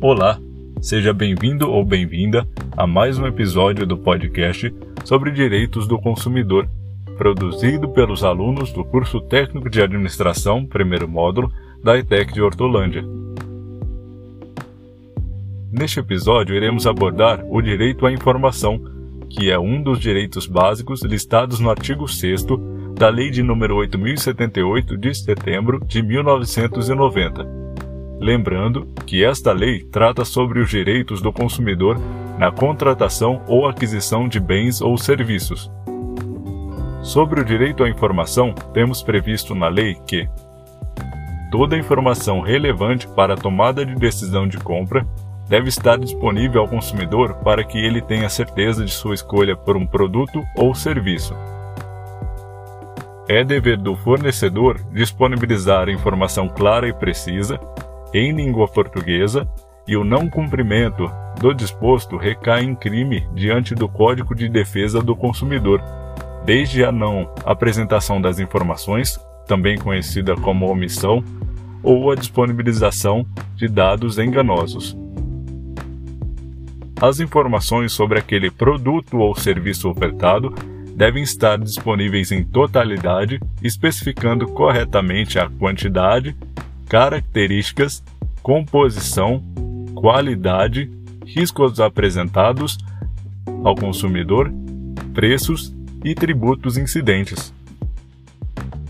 Olá, 0.00 0.38
seja 0.80 1.12
bem-vindo 1.12 1.68
ou 1.68 1.84
bem-vinda 1.84 2.46
a 2.76 2.86
mais 2.86 3.18
um 3.18 3.26
episódio 3.26 3.84
do 3.84 3.98
podcast 3.98 4.72
sobre 5.04 5.32
direitos 5.32 5.88
do 5.88 5.98
consumidor, 5.98 6.68
produzido 7.16 7.88
pelos 7.88 8.22
alunos 8.22 8.72
do 8.72 8.84
curso 8.84 9.20
técnico 9.20 9.68
de 9.68 9.82
administração, 9.82 10.64
primeiro 10.64 11.08
módulo, 11.08 11.52
da 11.82 11.98
ETEC 11.98 12.32
de 12.32 12.40
Hortolândia. 12.40 13.04
Neste 15.72 15.98
episódio, 15.98 16.54
iremos 16.54 16.86
abordar 16.86 17.44
o 17.50 17.60
direito 17.60 18.06
à 18.06 18.12
informação, 18.12 18.80
que 19.28 19.50
é 19.50 19.58
um 19.58 19.82
dos 19.82 19.98
direitos 19.98 20.46
básicos 20.46 21.02
listados 21.02 21.58
no 21.58 21.70
artigo 21.70 22.06
6 22.06 22.46
da 22.96 23.08
Lei 23.08 23.30
de 23.30 23.42
número 23.42 23.74
8078 23.74 24.96
de 24.96 25.12
setembro 25.12 25.84
de 25.84 26.00
1990 26.04 27.58
Lembrando 28.20 28.86
que 29.06 29.24
esta 29.24 29.52
lei 29.52 29.84
trata 29.84 30.24
sobre 30.24 30.58
os 30.58 30.68
direitos 30.68 31.22
do 31.22 31.32
consumidor 31.32 31.96
na 32.36 32.50
contratação 32.50 33.42
ou 33.46 33.66
aquisição 33.66 34.28
de 34.28 34.40
bens 34.40 34.80
ou 34.80 34.98
serviços. 34.98 35.70
Sobre 37.00 37.40
o 37.40 37.44
direito 37.44 37.84
à 37.84 37.88
informação, 37.88 38.52
temos 38.74 39.02
previsto 39.02 39.54
na 39.54 39.68
lei 39.68 39.96
que 40.06 40.28
toda 41.50 41.78
informação 41.78 42.40
relevante 42.40 43.06
para 43.08 43.34
a 43.34 43.36
tomada 43.36 43.86
de 43.86 43.94
decisão 43.94 44.48
de 44.48 44.58
compra 44.58 45.06
deve 45.48 45.68
estar 45.68 45.96
disponível 45.96 46.60
ao 46.60 46.68
consumidor 46.68 47.34
para 47.36 47.62
que 47.64 47.78
ele 47.78 48.02
tenha 48.02 48.28
certeza 48.28 48.84
de 48.84 48.90
sua 48.90 49.14
escolha 49.14 49.56
por 49.56 49.76
um 49.76 49.86
produto 49.86 50.42
ou 50.56 50.74
serviço. 50.74 51.34
É 53.28 53.44
dever 53.44 53.76
do 53.76 53.94
fornecedor 53.94 54.80
disponibilizar 54.92 55.88
informação 55.88 56.48
clara 56.48 56.88
e 56.88 56.92
precisa 56.92 57.60
em 58.12 58.32
língua 58.32 58.66
portuguesa 58.68 59.48
e 59.86 59.96
o 59.96 60.04
não 60.04 60.28
cumprimento 60.28 61.10
do 61.40 61.54
disposto 61.54 62.16
recai 62.16 62.64
em 62.64 62.74
crime 62.74 63.26
diante 63.34 63.74
do 63.74 63.88
Código 63.88 64.34
de 64.34 64.48
Defesa 64.48 65.00
do 65.00 65.16
Consumidor, 65.16 65.82
desde 66.44 66.84
a 66.84 66.92
não 66.92 67.32
apresentação 67.44 68.20
das 68.20 68.38
informações, 68.38 69.18
também 69.46 69.78
conhecida 69.78 70.36
como 70.36 70.70
omissão, 70.70 71.24
ou 71.82 72.10
a 72.10 72.14
disponibilização 72.14 73.24
de 73.54 73.68
dados 73.68 74.18
enganosos. 74.18 74.96
As 77.00 77.20
informações 77.20 77.92
sobre 77.92 78.18
aquele 78.18 78.50
produto 78.50 79.18
ou 79.18 79.34
serviço 79.34 79.88
ofertado 79.88 80.52
devem 80.96 81.22
estar 81.22 81.56
disponíveis 81.56 82.32
em 82.32 82.42
totalidade, 82.42 83.38
especificando 83.62 84.48
corretamente 84.48 85.38
a 85.38 85.48
quantidade 85.48 86.36
características, 86.88 88.02
composição, 88.42 89.42
qualidade, 89.94 90.90
riscos 91.24 91.80
apresentados 91.80 92.78
ao 93.62 93.74
consumidor, 93.74 94.50
preços 95.12 95.74
e 96.04 96.14
tributos 96.14 96.78
incidentes. 96.78 97.52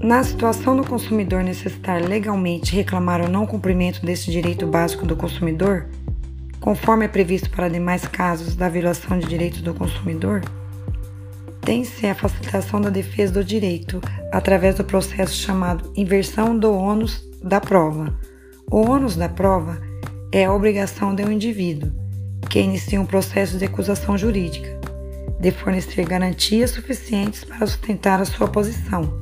Na 0.00 0.22
situação 0.22 0.76
do 0.76 0.84
consumidor 0.84 1.42
necessitar 1.42 2.02
legalmente 2.02 2.74
reclamar 2.74 3.20
o 3.22 3.28
não 3.28 3.46
cumprimento 3.46 4.04
desse 4.04 4.30
direito 4.30 4.66
básico 4.66 5.06
do 5.06 5.16
consumidor, 5.16 5.86
conforme 6.60 7.04
é 7.04 7.08
previsto 7.08 7.48
para 7.48 7.68
demais 7.68 8.06
casos 8.06 8.56
da 8.56 8.68
violação 8.68 9.18
de 9.18 9.26
direitos 9.26 9.62
do 9.62 9.72
consumidor, 9.72 10.42
tem-se 11.64 12.06
a 12.06 12.14
facilitação 12.14 12.80
da 12.80 12.90
defesa 12.90 13.32
do 13.32 13.44
direito 13.44 14.00
através 14.30 14.74
do 14.74 14.84
processo 14.84 15.34
chamado 15.34 15.90
inversão 15.96 16.56
do 16.58 16.72
ônus 16.72 17.26
da 17.42 17.60
prova. 17.60 18.14
O 18.70 18.90
ônus 18.90 19.16
da 19.16 19.28
prova 19.28 19.80
é 20.30 20.44
a 20.44 20.52
obrigação 20.52 21.14
do 21.14 21.30
indivíduo, 21.30 21.90
que 22.50 22.60
inicia 22.60 23.00
um 23.00 23.06
processo 23.06 23.56
de 23.56 23.64
acusação 23.64 24.18
jurídica, 24.18 24.78
de 25.40 25.50
fornecer 25.50 26.06
garantias 26.06 26.70
suficientes 26.70 27.44
para 27.44 27.66
sustentar 27.66 28.20
a 28.20 28.24
sua 28.26 28.48
posição, 28.48 29.12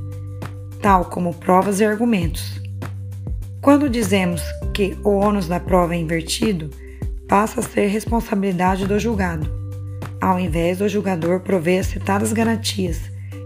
tal 0.81 1.05
como 1.05 1.33
provas 1.33 1.79
e 1.79 1.85
argumentos. 1.85 2.61
Quando 3.61 3.89
dizemos 3.89 4.41
que 4.73 4.97
o 5.03 5.11
ônus 5.11 5.47
da 5.47 5.59
prova 5.59 5.95
é 5.95 5.97
invertido, 5.97 6.69
passa 7.27 7.61
a 7.61 7.63
ser 7.63 7.87
responsabilidade 7.87 8.85
do 8.85 8.99
julgado, 8.99 9.62
ao 10.23 10.39
invés 10.39 10.77
do 10.77 10.87
julgador 10.87 11.41
prover 11.41 11.81
as 11.81 11.87
citadas 11.87 12.31
garantias 12.31 13.01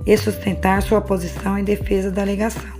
e 0.06 0.16
sustentar 0.18 0.82
sua 0.82 1.02
posição 1.02 1.58
em 1.58 1.64
defesa 1.64 2.12
da 2.12 2.22
alegação 2.22 2.78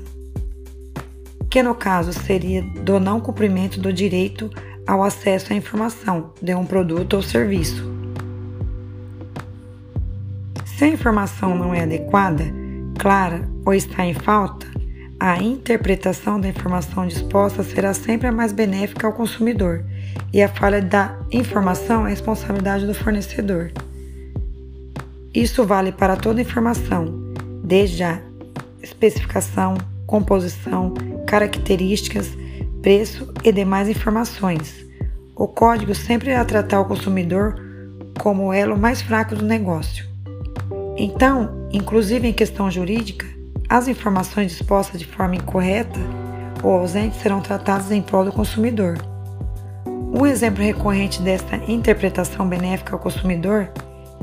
que 1.50 1.64
no 1.64 1.74
caso 1.74 2.14
seria 2.14 2.62
do 2.62 3.00
não 3.00 3.20
cumprimento 3.20 3.80
do 3.80 3.92
direito 3.92 4.50
ao 4.86 5.04
acesso 5.04 5.52
à 5.52 5.56
informação 5.56 6.32
de 6.42 6.54
um 6.54 6.66
produto 6.66 7.16
ou 7.16 7.22
serviço. 7.24 7.92
Se 10.66 10.84
a 10.84 10.88
informação 10.88 11.58
não 11.58 11.74
é 11.74 11.82
adequada, 11.82 12.44
clara 13.00 13.50
ou 13.66 13.74
está 13.74 14.06
em 14.06 14.14
falta, 14.14 14.68
a 15.20 15.42
interpretação 15.42 16.40
da 16.40 16.48
informação 16.48 17.08
disposta 17.08 17.64
será 17.64 17.92
sempre 17.92 18.28
a 18.28 18.32
mais 18.32 18.52
benéfica 18.52 19.08
ao 19.08 19.14
consumidor 19.14 19.84
e 20.32 20.44
a 20.44 20.48
falha 20.48 20.80
da 20.80 21.18
informação 21.32 22.06
é 22.06 22.12
responsabilidade 22.12 22.86
do 22.86 22.94
fornecedor. 22.94 23.72
Isso 25.38 25.64
vale 25.64 25.92
para 25.92 26.16
toda 26.16 26.42
informação, 26.42 27.14
desde 27.64 28.04
a 28.04 28.20
especificação, 28.82 29.78
composição, 30.08 30.96
características, 31.28 32.36
preço 32.82 33.32
e 33.44 33.52
demais 33.52 33.88
informações. 33.88 34.84
O 35.36 35.48
código 35.48 35.94
sempre 35.94 36.32
irá 36.32 36.44
tratar 36.44 36.80
o 36.80 36.86
consumidor 36.86 37.54
como 38.20 38.48
o 38.48 38.52
elo 38.52 38.76
mais 38.76 39.00
fraco 39.00 39.36
do 39.36 39.46
negócio. 39.46 40.08
Então, 40.98 41.68
inclusive 41.72 42.28
em 42.28 42.34
questão 42.34 42.72
jurídica, 42.72 43.28
as 43.70 43.88
informações 43.88 44.54
dispostas 44.54 45.00
de 45.00 45.06
forma 45.06 45.36
incorreta 45.36 46.00
ou 46.64 46.80
ausente 46.80 47.16
serão 47.18 47.42
tratadas 47.42 47.92
em 47.92 48.02
prol 48.02 48.26
do 48.26 48.32
consumidor. 48.32 48.98
Um 49.86 50.26
exemplo 50.26 50.64
recorrente 50.64 51.22
desta 51.22 51.58
interpretação 51.72 52.50
benéfica 52.50 52.94
ao 52.94 53.00
consumidor 53.00 53.70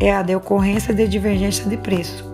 é 0.00 0.12
a 0.12 0.22
de 0.22 0.34
ocorrência 0.34 0.92
de 0.92 1.06
divergência 1.06 1.68
de 1.68 1.76
preço 1.76 2.24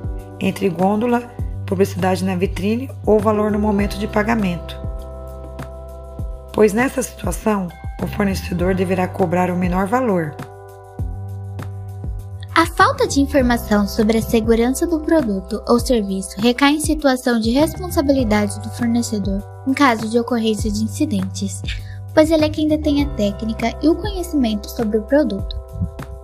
entre 0.40 0.68
gôndola 0.68 1.22
publicidade 1.66 2.24
na 2.24 2.34
vitrine 2.34 2.90
ou 3.06 3.20
valor 3.20 3.50
no 3.50 3.58
momento 3.58 3.96
de 3.96 4.08
pagamento. 4.08 4.76
Pois 6.52 6.72
nessa 6.72 7.00
situação, 7.00 7.68
o 8.02 8.06
fornecedor 8.08 8.74
deverá 8.74 9.06
cobrar 9.06 9.50
o 9.50 9.56
menor 9.56 9.86
valor. 9.86 10.34
A 12.56 12.66
falta 12.66 13.06
de 13.06 13.20
informação 13.20 13.86
sobre 13.86 14.18
a 14.18 14.22
segurança 14.22 14.86
do 14.86 15.00
produto 15.00 15.62
ou 15.68 15.78
serviço 15.78 16.40
recai 16.40 16.72
em 16.72 16.80
situação 16.80 17.38
de 17.38 17.52
responsabilidade 17.52 18.58
do 18.60 18.68
fornecedor 18.70 19.42
em 19.66 19.72
caso 19.72 20.08
de 20.08 20.18
ocorrência 20.18 20.70
de 20.70 20.82
incidentes, 20.82 21.62
pois 22.12 22.30
ele 22.30 22.44
é 22.44 22.48
quem 22.48 22.66
detém 22.66 23.04
a 23.04 23.08
técnica 23.10 23.72
e 23.80 23.88
o 23.88 23.94
conhecimento 23.94 24.68
sobre 24.68 24.98
o 24.98 25.02
produto. 25.02 25.69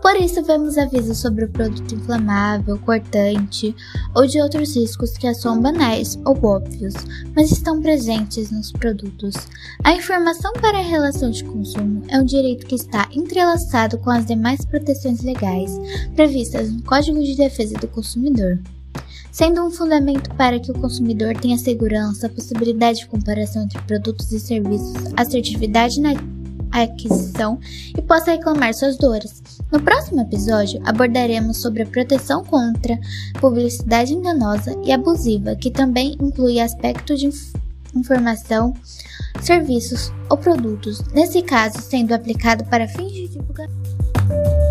Por 0.06 0.14
isso, 0.14 0.40
vemos 0.40 0.78
avisos 0.78 1.18
sobre 1.18 1.46
o 1.46 1.48
produto 1.48 1.92
inflamável, 1.92 2.78
cortante 2.78 3.74
ou 4.14 4.24
de 4.24 4.40
outros 4.40 4.76
riscos 4.76 5.18
que 5.18 5.34
são 5.34 5.60
banais 5.60 6.16
ou 6.24 6.38
óbvios, 6.44 6.94
mas 7.34 7.50
estão 7.50 7.82
presentes 7.82 8.52
nos 8.52 8.70
produtos. 8.70 9.34
A 9.82 9.94
informação 9.94 10.52
para 10.52 10.78
a 10.78 10.82
relação 10.82 11.28
de 11.28 11.42
consumo 11.42 12.04
é 12.06 12.20
um 12.20 12.24
direito 12.24 12.66
que 12.66 12.76
está 12.76 13.08
entrelaçado 13.12 13.98
com 13.98 14.08
as 14.08 14.24
demais 14.24 14.64
proteções 14.64 15.22
legais 15.22 15.72
previstas 16.14 16.70
no 16.70 16.84
Código 16.84 17.20
de 17.20 17.34
Defesa 17.34 17.76
do 17.76 17.88
Consumidor 17.88 18.60
sendo 19.32 19.62
um 19.62 19.70
fundamento 19.70 20.34
para 20.34 20.58
que 20.58 20.70
o 20.70 20.78
consumidor 20.80 21.36
tenha 21.36 21.58
segurança, 21.58 22.26
possibilidade 22.26 23.00
de 23.00 23.06
comparação 23.06 23.64
entre 23.64 23.78
produtos 23.82 24.32
e 24.32 24.40
serviços, 24.40 24.94
assertividade 25.14 26.00
na 26.00 26.14
aquisição 26.82 27.58
e 27.96 28.02
possa 28.02 28.32
reclamar 28.32 28.74
suas 28.74 28.96
dores. 28.96 29.42
No 29.72 29.80
próximo 29.80 30.20
episódio, 30.20 30.80
abordaremos 30.84 31.58
sobre 31.58 31.82
a 31.82 31.86
proteção 31.86 32.44
contra 32.44 32.98
publicidade 33.40 34.12
enganosa 34.12 34.76
e 34.84 34.92
abusiva, 34.92 35.56
que 35.56 35.70
também 35.70 36.16
inclui 36.20 36.60
aspectos 36.60 37.20
de 37.20 37.26
inf 37.26 37.54
informação, 37.94 38.74
serviços 39.40 40.12
ou 40.28 40.36
produtos, 40.36 41.00
nesse 41.14 41.40
caso 41.40 41.80
sendo 41.80 42.12
aplicado 42.12 42.64
para 42.66 42.86
fins 42.86 43.12
de 43.12 43.28
divulgação. 43.28 44.65